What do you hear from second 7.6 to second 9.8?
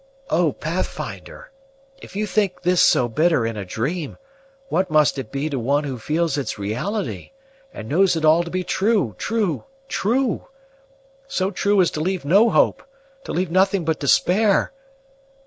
and knows it all to be true, true,